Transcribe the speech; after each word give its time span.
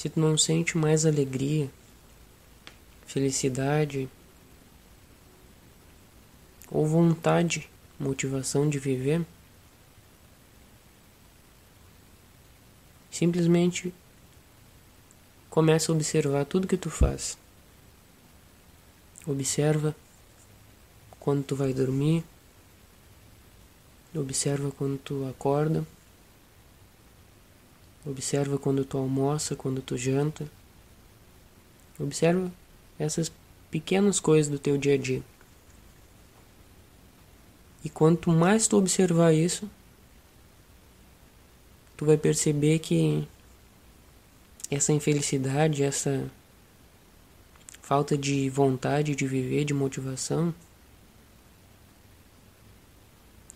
se 0.00 0.08
tu 0.08 0.18
não 0.18 0.38
sente 0.38 0.78
mais 0.78 1.04
alegria, 1.04 1.70
felicidade 3.06 4.08
ou 6.70 6.86
vontade, 6.86 7.68
motivação 7.98 8.66
de 8.66 8.78
viver, 8.78 9.22
simplesmente 13.10 13.92
começa 15.50 15.92
a 15.92 15.94
observar 15.94 16.46
tudo 16.46 16.66
que 16.66 16.78
tu 16.78 16.88
faz. 16.88 17.36
Observa 19.26 19.94
quando 21.18 21.44
tu 21.44 21.54
vai 21.54 21.74
dormir, 21.74 22.24
observa 24.14 24.70
quando 24.70 24.96
tu 24.96 25.28
acorda, 25.28 25.86
observa 28.10 28.58
quando 28.58 28.84
tu 28.84 28.98
almoça, 28.98 29.56
quando 29.56 29.80
tu 29.80 29.96
janta. 29.96 30.50
Observa 31.98 32.50
essas 32.98 33.30
pequenas 33.70 34.18
coisas 34.18 34.50
do 34.50 34.58
teu 34.58 34.76
dia 34.76 34.94
a 34.94 34.98
dia. 34.98 35.22
E 37.84 37.88
quanto 37.88 38.30
mais 38.30 38.66
tu 38.66 38.76
observar 38.76 39.32
isso, 39.32 39.70
tu 41.96 42.04
vai 42.04 42.16
perceber 42.16 42.78
que 42.78 43.26
essa 44.70 44.92
infelicidade, 44.92 45.82
essa 45.82 46.30
falta 47.82 48.16
de 48.16 48.48
vontade 48.50 49.14
de 49.14 49.26
viver, 49.26 49.64
de 49.64 49.74
motivação, 49.74 50.54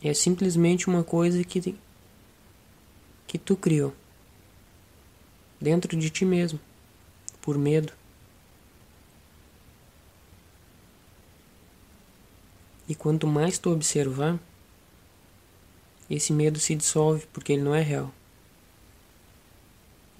é 0.02 0.12
simplesmente 0.12 0.88
uma 0.88 1.02
coisa 1.02 1.42
que 1.44 1.74
que 3.26 3.38
tu 3.38 3.56
criou 3.56 3.94
dentro 5.64 5.96
de 5.96 6.10
ti 6.10 6.26
mesmo, 6.26 6.60
por 7.40 7.56
medo. 7.56 7.90
E 12.86 12.94
quanto 12.94 13.26
mais 13.26 13.56
tu 13.56 13.70
observar, 13.70 14.38
esse 16.10 16.34
medo 16.34 16.60
se 16.60 16.74
dissolve 16.74 17.26
porque 17.32 17.54
ele 17.54 17.62
não 17.62 17.74
é 17.74 17.80
real. 17.80 18.12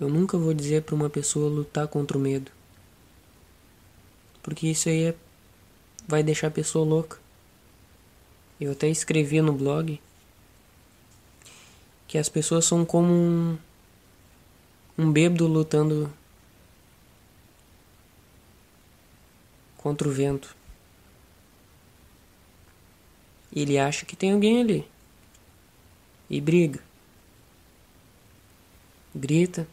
Eu 0.00 0.08
nunca 0.08 0.38
vou 0.38 0.54
dizer 0.54 0.82
para 0.82 0.94
uma 0.94 1.10
pessoa 1.10 1.50
lutar 1.50 1.86
contra 1.88 2.16
o 2.16 2.20
medo. 2.20 2.50
Porque 4.42 4.66
isso 4.66 4.88
aí 4.88 5.08
é, 5.08 5.14
vai 6.08 6.22
deixar 6.22 6.46
a 6.46 6.50
pessoa 6.50 6.86
louca. 6.86 7.18
Eu 8.58 8.72
até 8.72 8.88
escrevi 8.88 9.42
no 9.42 9.52
blog 9.52 10.00
que 12.08 12.16
as 12.16 12.30
pessoas 12.30 12.64
são 12.64 12.84
como 12.84 13.12
um, 13.12 13.58
um 14.96 15.10
bêbado 15.10 15.46
lutando 15.46 16.12
contra 19.76 20.08
o 20.08 20.12
vento. 20.12 20.56
Ele 23.54 23.78
acha 23.78 24.06
que 24.06 24.16
tem 24.16 24.32
alguém 24.32 24.60
ali. 24.60 24.88
E 26.28 26.40
briga. 26.40 26.80
Grita. 29.14 29.68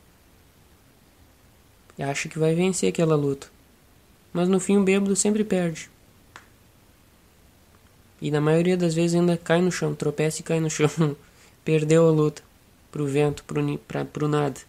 E 1.98 2.04
acha 2.04 2.28
que 2.28 2.38
vai 2.38 2.54
vencer 2.54 2.90
aquela 2.90 3.16
luta. 3.16 3.48
Mas 4.34 4.48
no 4.48 4.60
fim 4.60 4.78
o 4.78 4.84
bêbado 4.84 5.16
sempre 5.16 5.44
perde. 5.44 5.90
E 8.22 8.30
na 8.30 8.40
maioria 8.40 8.78
das 8.78 8.94
vezes 8.94 9.16
ainda 9.16 9.36
cai 9.36 9.62
no 9.62 9.72
chão, 9.72 9.96
tropeça 9.96 10.42
e 10.42 10.44
cai 10.44 10.60
no 10.60 10.70
chão. 10.70 10.90
Perdeu 11.66 12.08
a 12.08 12.12
luta. 12.12 12.44
Pro 12.92 13.08
vento, 13.08 13.44
pro, 13.44 13.78
pra, 13.80 14.06
pro 14.06 14.28
nada. 14.28 14.60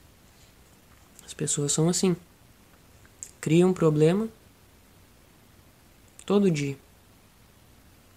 As 1.25 1.34
pessoas 1.34 1.73
são 1.73 1.89
assim. 1.89 2.17
Criam 3.41 3.70
um 3.70 3.75
problema 3.75 4.28
todo 6.24 6.51
dia. 6.51 6.77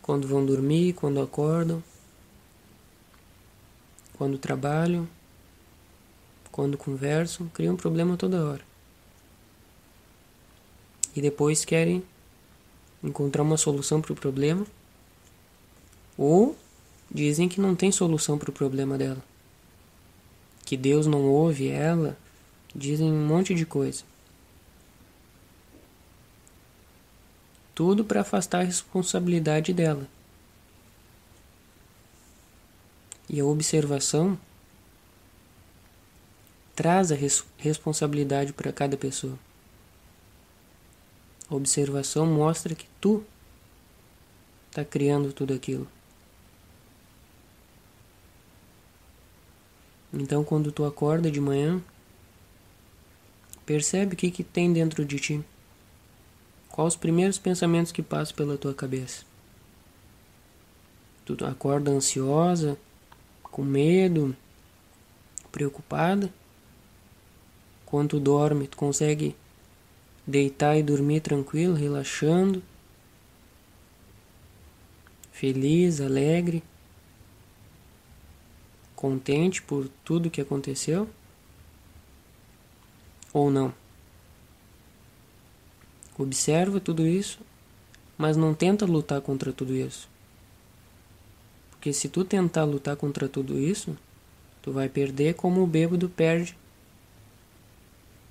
Quando 0.01 0.27
vão 0.27 0.45
dormir, 0.45 0.93
quando 0.93 1.21
acordam, 1.21 1.83
quando 4.17 4.37
trabalham, 4.37 5.07
quando 6.51 6.77
conversam, 6.77 7.49
criam 7.49 7.73
um 7.73 7.77
problema 7.77 8.15
toda 8.15 8.43
hora. 8.43 8.61
E 11.15 11.21
depois 11.21 11.65
querem 11.65 12.03
encontrar 13.03 13.43
uma 13.43 13.57
solução 13.57 14.01
para 14.01 14.13
o 14.13 14.15
problema 14.15 14.65
ou 16.17 16.55
dizem 17.09 17.47
que 17.47 17.61
não 17.61 17.75
tem 17.75 17.91
solução 17.91 18.37
para 18.37 18.49
o 18.49 18.53
problema 18.53 18.97
dela. 18.97 19.23
Que 20.65 20.75
Deus 20.75 21.05
não 21.05 21.23
ouve 21.23 21.67
ela, 21.67 22.17
Dizem 22.75 23.09
um 23.09 23.25
monte 23.25 23.55
de 23.55 23.65
coisa. 23.65 24.03
Tudo 27.73 28.03
para 28.03 28.19
afastar 28.19 28.59
a 28.59 28.63
responsabilidade 28.63 29.73
dela. 29.73 30.07
E 33.29 33.39
a 33.39 33.45
observação 33.45 34.37
traz 36.75 37.13
a 37.13 37.15
res 37.15 37.45
responsabilidade 37.57 38.51
para 38.51 38.73
cada 38.73 38.97
pessoa. 38.97 39.39
A 41.49 41.55
observação 41.55 42.25
mostra 42.25 42.75
que 42.75 42.87
tu 42.99 43.23
está 44.69 44.83
criando 44.83 45.31
tudo 45.31 45.53
aquilo. 45.53 45.87
Então, 50.13 50.43
quando 50.43 50.71
tu 50.71 50.85
acorda 50.85 51.31
de 51.31 51.39
manhã, 51.39 51.81
Percebe 53.65 54.13
o 54.13 54.17
que, 54.17 54.29
que 54.29 54.43
tem 54.43 54.71
dentro 54.71 55.03
de 55.03 55.19
ti. 55.19 55.43
Quais 56.69 56.93
os 56.93 56.99
primeiros 56.99 57.39
pensamentos 57.39 57.91
que 57.91 58.03
passam 58.03 58.35
pela 58.35 58.57
tua 58.57 58.73
cabeça? 58.73 59.23
Tu 61.25 61.35
acorda 61.43 61.89
ansiosa, 61.89 62.77
com 63.43 63.63
medo, 63.63 64.35
preocupada? 65.51 66.31
Quando 67.85 68.09
tu 68.09 68.19
dorme, 68.19 68.67
tu 68.67 68.77
consegue 68.77 69.35
deitar 70.27 70.77
e 70.77 70.83
dormir 70.83 71.21
tranquilo, 71.21 71.73
relaxando, 71.75 72.61
feliz, 75.31 76.01
alegre, 76.01 76.61
contente 78.95 79.61
por 79.61 79.87
tudo 80.03 80.29
que 80.29 80.41
aconteceu? 80.41 81.09
Ou 83.35 83.51
não. 83.51 83.73
Observa 86.17 86.79
tudo 86.79 87.05
isso, 87.05 87.39
mas 88.17 88.37
não 88.37 88.53
tenta 88.53 88.85
lutar 88.85 89.19
contra 89.19 89.51
tudo 89.51 89.75
isso. 89.75 90.07
Porque 91.69 91.91
se 91.91 92.07
tu 92.07 92.23
tentar 92.23 92.63
lutar 92.63 92.95
contra 92.95 93.27
tudo 93.27 93.59
isso, 93.59 93.97
tu 94.61 94.71
vai 94.71 94.87
perder 94.87 95.35
como 95.35 95.61
o 95.61 95.67
bêbado 95.67 96.07
perde 96.07 96.57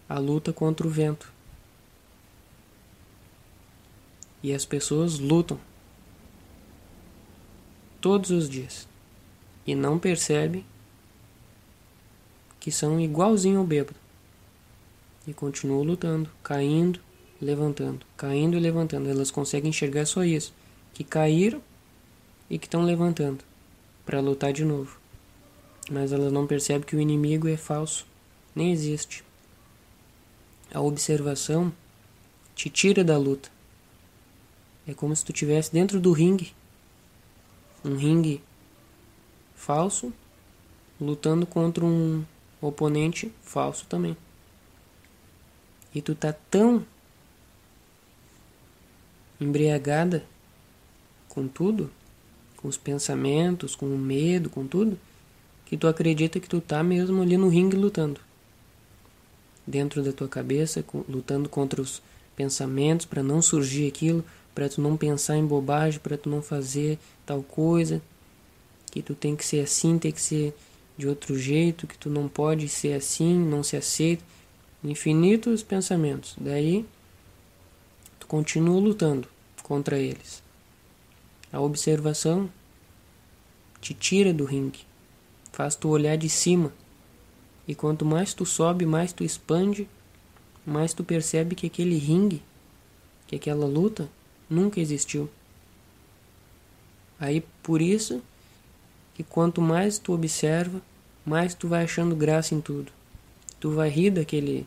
a 0.09 0.19
luta 0.19 0.54
contra 0.54 0.87
o 0.87 0.91
vento. 0.91 1.31
E 4.43 4.54
as 4.54 4.64
pessoas 4.64 5.19
lutam 5.19 5.60
todos 8.00 8.31
os 8.31 8.48
dias 8.48 8.88
e 9.66 9.75
não 9.75 9.98
percebem 9.98 10.64
que 12.59 12.72
são 12.72 12.98
igualzinho 12.98 13.59
ao 13.59 13.66
bêbado. 13.66 14.03
E 15.27 15.33
continuam 15.33 15.83
lutando, 15.83 16.31
caindo, 16.43 17.01
levantando, 17.41 18.05
caindo 18.17 18.57
e 18.57 18.61
levantando. 18.61 19.09
Elas 19.09 19.31
conseguem 19.31 19.71
enxergar 19.71 20.07
só 20.07 20.23
isso, 20.23 20.53
que 20.93 21.03
caíram 21.03 21.62
e 22.51 22.59
que 22.59 22.67
estão 22.67 22.83
levantando 22.83 23.43
para 24.05 24.21
lutar 24.21 24.53
de 24.53 24.65
novo. 24.65 24.99
Mas 25.91 26.12
elas 26.12 26.33
não 26.33 26.47
percebem 26.47 26.87
que 26.87 26.97
o 26.97 27.00
inimigo 27.00 27.49
é 27.49 27.56
falso, 27.56 28.06
nem 28.55 28.73
existe. 28.73 29.25
A 30.73 30.81
observação 30.81 31.73
te 32.55 32.69
tira 32.69 33.03
da 33.03 33.17
luta. 33.17 33.50
É 34.87 34.93
como 34.93 35.17
se 35.17 35.25
tu 35.25 35.32
estivesse 35.32 35.73
dentro 35.73 35.99
do 35.99 36.12
ringue. 36.12 36.53
Um 37.82 37.97
ringue 37.97 38.43
falso 39.55 40.12
lutando 41.00 41.47
contra 41.47 41.85
um 41.85 42.25
oponente 42.61 43.32
falso 43.43 43.87
também 43.87 44.17
e 45.94 46.02
tu 46.02 46.14
tá 46.14 46.32
tão 46.32 46.85
embriagada 49.41 50.25
com 51.29 51.46
tudo, 51.46 51.91
com 52.56 52.69
os 52.69 52.76
pensamentos, 52.76 53.76
com 53.76 53.87
o 53.87 53.99
medo, 53.99 54.50
com 54.50 54.67
tudo, 54.67 54.99
que 55.67 55.76
tu 55.76 55.87
acredita 55.87 56.41
que 56.41 56.49
tu 56.49 56.61
tá 56.61 56.82
mesmo 56.82 57.23
ali 57.23 57.37
no 57.37 57.49
ringue 57.49 57.76
lutando. 57.76 58.20
Dentro 59.67 60.02
da 60.02 60.12
tua 60.12 60.29
cabeça, 60.29 60.85
lutando 61.08 61.49
contra 61.49 61.81
os 61.81 62.02
pensamentos 62.37 63.06
para 63.06 63.23
não 63.23 63.41
surgir 63.41 63.88
aquilo, 63.88 64.25
para 64.55 64.69
tu 64.69 64.81
não 64.81 64.96
pensar 64.96 65.37
em 65.37 65.46
bobagem, 65.46 66.00
para 66.00 66.19
tu 66.19 66.29
não 66.29 66.43
fazer 66.43 66.99
tal 67.25 67.43
coisa, 67.43 68.02
que 68.91 69.02
tu 69.02 69.14
tem 69.14 69.35
que 69.35 69.44
ser 69.44 69.61
assim, 69.61 69.99
tem 69.99 70.12
que 70.12 70.20
ser 70.20 70.55
de 70.96 71.08
outro 71.08 71.37
jeito, 71.37 71.87
que 71.87 71.99
tu 71.99 72.08
não 72.08 72.29
pode 72.29 72.69
ser 72.69 72.93
assim, 72.93 73.37
não 73.37 73.62
se 73.62 73.76
aceita 73.76 74.23
infinitos 74.84 75.62
pensamentos. 75.62 76.36
Daí 76.38 76.84
tu 78.20 78.26
continua 78.26 78.78
lutando 78.78 79.26
contra 79.62 79.98
eles. 79.98 80.42
A 81.50 81.60
observação 81.60 82.50
te 83.81 83.94
tira 83.94 84.32
do 84.32 84.44
ringue, 84.44 84.81
faz 85.52 85.75
tu 85.75 85.88
olhar 85.88 86.16
de 86.16 86.28
cima. 86.28 86.72
E 87.66 87.75
quanto 87.75 88.04
mais 88.04 88.34
tu 88.34 88.44
sobe, 88.44 88.84
mais 88.84 89.12
tu 89.12 89.25
expande, 89.25 89.88
mais 90.66 90.92
tu 90.92 91.02
percebe 91.02 91.54
que 91.54 91.66
aquele 91.66 91.96
ringue, 91.96 92.42
que 93.26 93.36
aquela 93.36 93.66
luta 93.66 94.08
nunca 94.50 94.81
existiu. 94.81 95.31
Aí 97.19 97.42
por 97.62 97.81
isso 97.81 98.22
que 99.14 99.22
quanto 99.22 99.62
mais 99.62 99.98
tu 99.98 100.12
observa, 100.12 100.82
mais 101.25 101.54
tu 101.54 101.69
vai 101.69 101.84
achando 101.84 102.14
graça 102.14 102.54
em 102.54 102.60
tudo. 102.60 102.92
Tu 103.58 103.70
vai 103.70 103.88
rir 103.88 104.10
daquele 104.10 104.66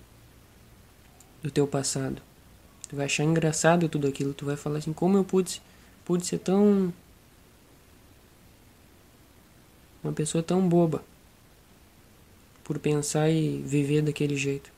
do 1.42 1.52
teu 1.52 1.68
passado. 1.68 2.22
Tu 2.90 2.96
vai 2.96 3.06
achar 3.06 3.24
engraçado 3.24 3.90
tudo 3.90 4.08
aquilo, 4.08 4.34
tu 4.34 4.46
vai 4.46 4.56
falar 4.56 4.78
assim, 4.78 4.94
como 4.94 5.18
eu 5.18 5.24
pude, 5.24 5.62
pude 6.06 6.26
ser 6.26 6.40
tão 6.40 6.94
uma 10.04 10.14
pessoa 10.14 10.42
tão 10.42 10.68
boba 10.68 11.04
por 12.64 12.80
pensar 12.80 13.30
e 13.30 13.62
viver 13.62 14.02
daquele 14.02 14.36
jeito. 14.36 14.72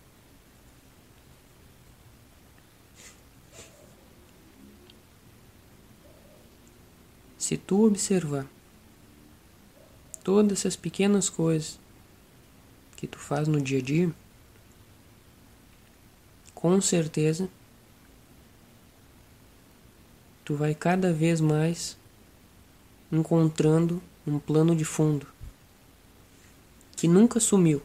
Se 7.38 7.58
tu 7.58 7.86
observar 7.86 8.46
todas 10.24 10.60
essas 10.60 10.76
pequenas 10.76 11.30
coisas 11.30 11.80
que 12.96 13.08
tu 13.08 13.18
faz 13.18 13.48
no 13.48 13.60
dia 13.60 13.80
a 13.80 13.82
dia, 13.82 14.12
com 16.60 16.82
certeza 16.82 17.50
tu 20.44 20.56
vai 20.56 20.76
cada 20.76 21.14
vez 21.14 21.40
mais 21.40 21.98
encontrando 23.10 24.04
um 24.28 24.38
plano 24.38 24.76
de 24.76 24.84
fundo 24.84 25.26
que 26.98 27.08
nunca 27.08 27.40
sumiu. 27.40 27.82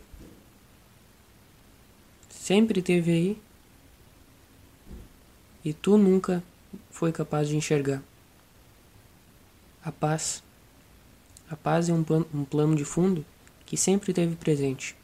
Sempre 2.28 2.82
teve 2.82 3.12
aí 3.12 3.42
e 5.64 5.72
tu 5.72 5.96
nunca 5.96 6.42
foi 6.90 7.12
capaz 7.12 7.46
de 7.48 7.56
enxergar. 7.56 8.02
A 9.84 9.92
paz. 9.92 10.42
A 11.48 11.54
paz 11.54 11.88
é 11.88 11.92
um, 11.92 12.02
plan 12.02 12.24
um 12.34 12.44
plano 12.44 12.74
de 12.74 12.84
fundo 12.84 13.24
que 13.64 13.76
sempre 13.76 14.12
teve 14.12 14.34
presente. 14.34 14.96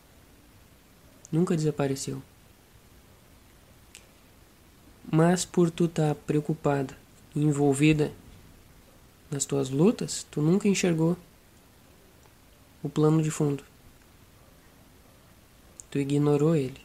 Nunca 1.31 1.55
desapareceu. 1.55 2.21
Mas 5.11 5.44
por 5.44 5.70
tu 5.70 5.85
estar 5.85 6.14
tá 6.14 6.20
preocupada 6.26 6.97
e 7.35 7.43
envolvida 7.43 8.12
nas 9.31 9.44
tuas 9.44 9.70
lutas, 9.70 10.26
tu 10.31 10.43
nunca 10.43 10.67
enxergou 10.67 11.17
o 12.82 12.88
plano 12.88 13.23
de 13.23 13.31
fundo. 13.31 13.62
Tu 15.91 15.99
ignorou 15.99 16.56
ele. 16.56 16.81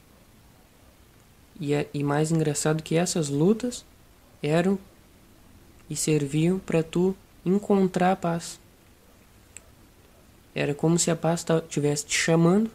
E, 1.59 1.73
é, 1.73 1.87
e 1.93 2.03
mais 2.03 2.31
engraçado 2.31 2.83
que 2.83 2.95
essas 2.95 3.29
lutas 3.29 3.85
eram 4.43 4.77
e 5.89 5.95
serviam 5.95 6.59
para 6.59 6.83
tu 6.83 7.15
encontrar 7.45 8.11
a 8.11 8.15
paz. 8.15 8.59
Era 10.53 10.73
como 10.73 10.97
se 10.97 11.11
a 11.11 11.15
paz 11.15 11.45
estivesse 11.63 12.05
te 12.05 12.17
chamando 12.17 12.69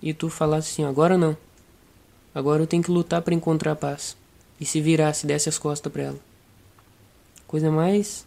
e 0.00 0.14
tu 0.14 0.28
falasse 0.30 0.70
assim: 0.70 0.84
agora 0.84 1.18
não. 1.18 1.36
Agora 2.34 2.62
eu 2.62 2.66
tenho 2.66 2.82
que 2.82 2.90
lutar 2.90 3.22
para 3.22 3.34
encontrar 3.34 3.72
a 3.72 3.76
paz. 3.76 4.16
E 4.60 4.66
se 4.66 4.80
virasse, 4.80 5.26
desse 5.26 5.48
as 5.48 5.58
costas 5.58 5.92
para 5.92 6.02
ela. 6.02 6.20
Coisa 7.46 7.70
mais. 7.70 8.26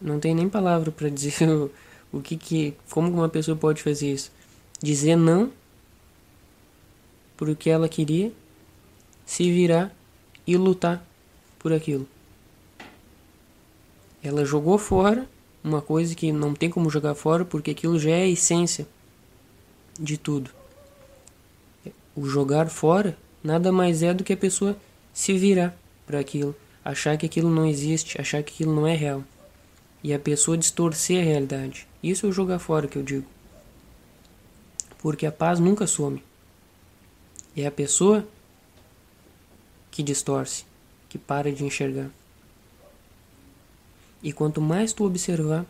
Não 0.00 0.18
tem 0.18 0.34
nem 0.34 0.48
palavra 0.48 0.90
para 0.90 1.08
dizer 1.08 1.42
o, 1.48 1.70
o 2.12 2.20
que 2.20 2.36
que. 2.36 2.74
Como 2.90 3.10
uma 3.10 3.28
pessoa 3.28 3.56
pode 3.56 3.82
fazer 3.82 4.12
isso? 4.12 4.30
Dizer 4.80 5.16
não 5.16 5.52
por 7.36 7.48
o 7.48 7.56
que 7.56 7.70
ela 7.70 7.88
queria, 7.88 8.32
se 9.26 9.50
virar 9.50 9.92
e 10.46 10.56
lutar 10.56 11.04
por 11.58 11.72
aquilo. 11.72 12.06
Ela 14.22 14.44
jogou 14.44 14.78
fora 14.78 15.28
uma 15.64 15.82
coisa 15.82 16.14
que 16.14 16.32
não 16.32 16.54
tem 16.54 16.70
como 16.70 16.90
jogar 16.90 17.14
fora 17.14 17.44
porque 17.44 17.72
aquilo 17.72 17.98
já 17.98 18.10
é 18.10 18.22
a 18.22 18.28
essência 18.28 18.86
de 19.98 20.16
tudo. 20.16 20.50
O 22.14 22.26
jogar 22.26 22.68
fora 22.68 23.16
nada 23.42 23.72
mais 23.72 24.02
é 24.02 24.14
do 24.14 24.24
que 24.24 24.32
a 24.32 24.36
pessoa 24.36 24.76
se 25.12 25.36
virar 25.36 25.76
para 26.06 26.18
aquilo, 26.18 26.54
achar 26.84 27.16
que 27.16 27.26
aquilo 27.26 27.50
não 27.50 27.66
existe, 27.66 28.20
achar 28.20 28.42
que 28.42 28.52
aquilo 28.52 28.74
não 28.74 28.86
é 28.86 28.94
real. 28.94 29.24
E 30.02 30.12
a 30.12 30.18
pessoa 30.18 30.58
distorcer 30.58 31.20
a 31.20 31.24
realidade. 31.24 31.86
Isso 32.02 32.26
é 32.26 32.28
o 32.28 32.32
jogar 32.32 32.58
fora 32.58 32.88
que 32.88 32.96
eu 32.96 33.02
digo. 33.02 33.26
Porque 34.98 35.26
a 35.26 35.32
paz 35.32 35.60
nunca 35.60 35.86
some. 35.86 36.22
É 37.56 37.66
a 37.66 37.70
pessoa 37.70 38.26
que 39.90 40.02
distorce, 40.02 40.64
que 41.08 41.18
para 41.18 41.52
de 41.52 41.64
enxergar. 41.64 42.10
E 44.22 44.32
quanto 44.32 44.60
mais 44.60 44.92
tu 44.92 45.04
observar 45.04 45.66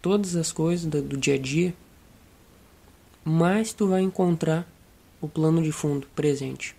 todas 0.00 0.36
as 0.36 0.52
coisas 0.52 0.84
do, 0.84 1.16
dia 1.16 1.34
a 1.34 1.38
dia, 1.38 1.74
mais 3.24 3.72
tu 3.72 3.86
vai 3.86 4.02
encontrar 4.02 4.68
o 5.20 5.28
plano 5.28 5.62
de 5.62 5.70
fundo 5.70 6.06
presente. 6.14 6.76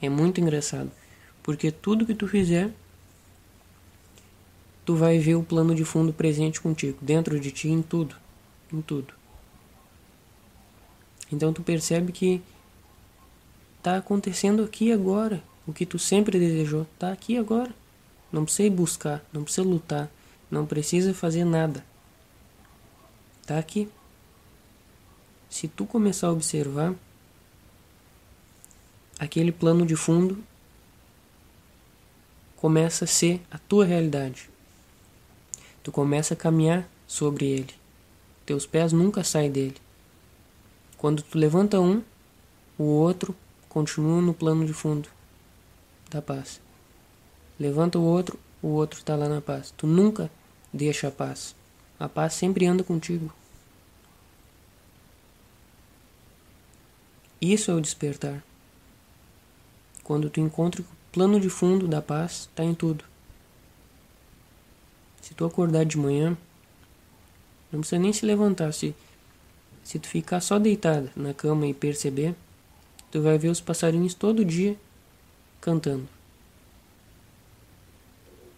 É 0.00 0.08
muito 0.08 0.40
engraçado, 0.40 0.90
porque 1.42 1.70
tudo 1.70 2.06
que 2.06 2.14
tu 2.14 2.28
fizer, 2.28 2.70
tu 4.84 4.96
vai 4.96 5.18
ver 5.18 5.34
o 5.34 5.42
plano 5.42 5.74
de 5.74 5.84
fundo 5.84 6.12
presente 6.12 6.60
contigo, 6.60 6.98
dentro 7.00 7.38
de 7.40 7.50
ti, 7.50 7.68
em 7.68 7.82
tudo, 7.82 8.16
em 8.72 8.80
tudo. 8.82 9.14
Então 11.32 11.52
tu 11.52 11.62
percebe 11.62 12.12
que 12.12 12.42
Está 13.84 13.98
acontecendo 13.98 14.64
aqui 14.64 14.90
agora. 14.90 15.44
O 15.66 15.72
que 15.74 15.84
tu 15.84 15.98
sempre 15.98 16.38
desejou 16.38 16.86
está 16.94 17.12
aqui 17.12 17.36
agora. 17.36 17.70
Não 18.32 18.46
precisa 18.46 18.66
ir 18.66 18.70
buscar, 18.70 19.22
não 19.30 19.44
precisa 19.44 19.68
lutar, 19.68 20.10
não 20.50 20.64
precisa 20.64 21.12
fazer 21.12 21.44
nada. 21.44 21.84
Está 23.42 23.58
aqui. 23.58 23.86
Se 25.50 25.68
tu 25.68 25.84
começar 25.84 26.28
a 26.28 26.32
observar 26.32 26.94
aquele 29.18 29.52
plano 29.52 29.86
de 29.86 29.96
fundo 29.96 30.42
começa 32.56 33.04
a 33.04 33.08
ser 33.08 33.40
a 33.50 33.58
tua 33.58 33.84
realidade. 33.84 34.48
Tu 35.82 35.92
começa 35.92 36.34
a 36.34 36.36
caminhar 36.36 36.88
sobre 37.06 37.46
ele. 37.46 37.74
Teus 38.46 38.66
pés 38.66 38.92
nunca 38.92 39.22
saem 39.22 39.50
dele. 39.50 39.76
Quando 40.96 41.22
tu 41.22 41.36
levanta 41.38 41.80
um, 41.80 42.02
o 42.78 42.84
outro 42.84 43.36
continua 43.68 44.22
no 44.22 44.32
plano 44.32 44.64
de 44.64 44.72
fundo 44.72 45.08
da 46.10 46.22
paz. 46.22 46.60
Levanta 47.58 47.98
o 47.98 48.02
outro, 48.02 48.38
o 48.62 48.68
outro 48.68 48.98
está 48.98 49.14
lá 49.14 49.28
na 49.28 49.40
paz. 49.40 49.72
Tu 49.76 49.86
nunca 49.86 50.30
deixa 50.72 51.08
a 51.08 51.10
paz. 51.10 51.54
A 51.98 52.08
paz 52.08 52.34
sempre 52.34 52.66
anda 52.66 52.82
contigo. 52.82 53.32
Isso 57.40 57.70
é 57.70 57.74
o 57.74 57.80
despertar. 57.80 58.42
Quando 60.04 60.28
tu 60.28 60.38
encontra 60.38 60.82
o 60.82 60.84
plano 61.10 61.40
de 61.40 61.48
fundo 61.48 61.88
da 61.88 62.02
paz, 62.02 62.42
está 62.50 62.62
em 62.62 62.74
tudo. 62.74 63.04
Se 65.22 65.32
tu 65.32 65.46
acordar 65.46 65.86
de 65.86 65.96
manhã, 65.96 66.36
não 67.72 67.80
precisa 67.80 67.98
nem 67.98 68.12
se 68.12 68.26
levantar. 68.26 68.72
Se, 68.72 68.94
se 69.82 69.98
tu 69.98 70.06
ficar 70.06 70.40
só 70.40 70.58
deitada 70.58 71.10
na 71.16 71.32
cama 71.32 71.66
e 71.66 71.72
perceber, 71.72 72.34
tu 73.10 73.22
vai 73.22 73.38
ver 73.38 73.48
os 73.48 73.62
passarinhos 73.62 74.12
todo 74.12 74.44
dia 74.44 74.76
cantando. 75.58 76.06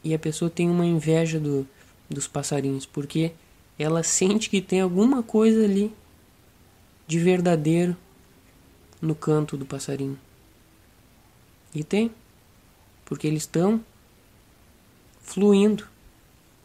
E 0.02 0.12
a 0.12 0.18
pessoa 0.18 0.50
tem 0.50 0.68
uma 0.68 0.84
inveja 0.84 1.38
do, 1.38 1.64
dos 2.10 2.26
passarinhos, 2.26 2.84
porque 2.84 3.32
ela 3.78 4.02
sente 4.02 4.50
que 4.50 4.60
tem 4.60 4.80
alguma 4.80 5.22
coisa 5.22 5.62
ali 5.62 5.94
de 7.06 7.20
verdadeiro 7.20 7.96
no 9.00 9.14
canto 9.14 9.56
do 9.56 9.64
passarinho. 9.64 10.18
E 11.75 11.85
tem, 11.85 12.14
porque 13.04 13.26
eles 13.26 13.42
estão 13.42 13.85
fluindo 15.20 15.87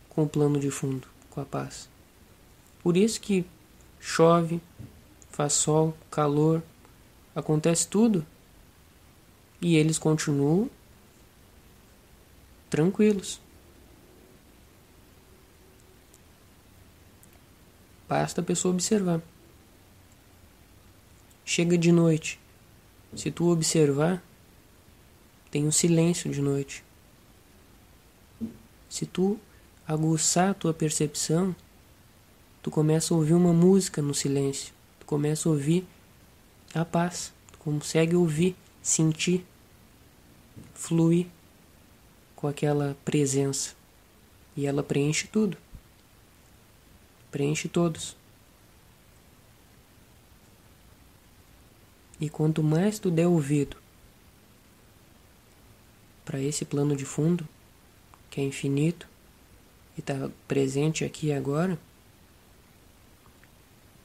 com 0.10 0.24
o 0.24 0.30
plano 0.30 0.60
de 0.60 0.70
fundo, 0.70 1.08
com 1.30 1.42
a 1.42 1.46
paz. 1.46 1.90
Por 2.82 2.98
isso 2.98 3.20
que 3.20 3.46
chove, 4.00 4.62
faz 5.30 5.54
sol, 5.54 5.96
calor, 6.10 6.64
acontece 7.36 7.88
tudo 7.88 8.26
e 9.62 9.76
eles 9.76 9.98
continuam 9.98 10.70
tranquilos. 12.70 13.40
Basta 18.08 18.42
a 18.42 18.44
pessoa 18.44 18.74
observar. 18.74 19.22
Chega 21.46 21.78
de 21.78 21.92
noite, 21.92 22.40
Se 23.16 23.30
tu 23.30 23.52
observar, 23.52 24.24
tem 25.52 25.68
um 25.68 25.72
silêncio 25.72 26.32
de 26.32 26.42
noite. 26.42 26.82
Se 28.90 29.06
tu 29.06 29.38
aguçar 29.86 30.52
a 30.52 30.54
tua 30.54 30.74
percepção, 30.74 31.54
tu 32.64 32.72
começa 32.72 33.14
a 33.14 33.18
ouvir 33.18 33.34
uma 33.34 33.52
música 33.52 34.02
no 34.02 34.14
silêncio. 34.14 34.74
Tu 35.02 35.06
começa 35.06 35.50
a 35.50 35.52
ouvir 35.52 35.86
a 36.74 36.86
paz. 36.86 37.34
Tu 37.52 37.58
consegue 37.60 38.16
ouvir, 38.16 38.56
sentir, 38.82 39.46
fluir 40.74 41.28
com 42.34 42.48
aquela 42.48 42.96
presença. 43.04 43.76
E 44.56 44.66
ela 44.66 44.82
preenche 44.82 45.28
tudo. 45.28 45.58
Preenche 47.30 47.68
todos. 47.68 48.16
E 52.22 52.30
quanto 52.30 52.64
mais 52.64 53.00
tu 53.00 53.12
der 53.12 53.28
ouvido 53.28 53.81
para 56.26 56.40
esse 56.40 56.66
plano 56.66 56.96
de 56.96 57.06
fundo, 57.06 57.48
que 58.30 58.40
é 58.40 58.44
infinito 58.44 59.08
e 59.98 60.00
está 60.00 60.30
presente 60.48 61.04
aqui 61.04 61.28
e 61.28 61.34
agora, 61.34 61.78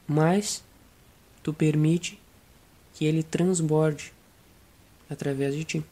mais 0.06 0.64
tu 1.42 1.52
permite 1.52 2.20
que 2.94 3.04
ele 3.04 3.22
transborde 3.22 4.12
através 5.08 5.54
de 5.54 5.64
ti. 5.64 5.84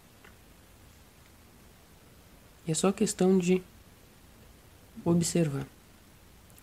E 2.66 2.72
é 2.72 2.74
só 2.74 2.90
questão 2.90 3.38
de 3.38 3.62
observar. 5.04 5.66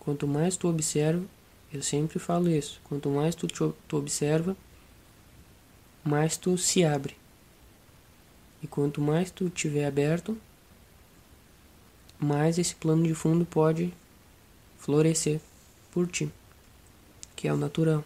Quanto 0.00 0.26
mais 0.26 0.56
tu 0.56 0.68
observa, 0.68 1.24
eu 1.72 1.82
sempre 1.82 2.18
falo 2.18 2.50
isso, 2.50 2.80
quanto 2.84 3.08
mais 3.08 3.34
tu, 3.34 3.46
tu 3.46 3.96
observa, 3.96 4.56
mais 6.04 6.36
tu 6.36 6.58
se 6.58 6.84
abre. 6.84 7.21
E 8.62 8.66
quanto 8.66 9.00
mais 9.00 9.30
tu 9.30 9.50
tiver 9.50 9.84
aberto, 9.84 10.38
mais 12.18 12.58
esse 12.58 12.74
plano 12.76 13.02
de 13.02 13.14
fundo 13.14 13.44
pode 13.44 13.92
florescer 14.78 15.40
por 15.90 16.06
ti, 16.06 16.30
que 17.34 17.48
é 17.48 17.52
o 17.52 17.56
natural. 17.56 18.04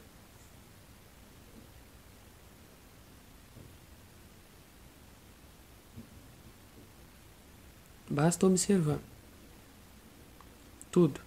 Basta 8.09 8.47
observar 8.47 8.99
tudo. 10.91 11.21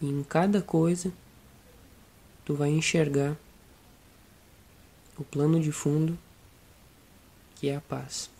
E 0.00 0.06
em 0.06 0.22
cada 0.22 0.60
coisa 0.60 1.10
tu 2.44 2.54
vai 2.54 2.68
enxergar 2.68 3.36
o 5.20 5.24
plano 5.24 5.60
de 5.60 5.70
fundo 5.70 6.18
que 7.56 7.68
é 7.68 7.76
a 7.76 7.80
paz. 7.82 8.30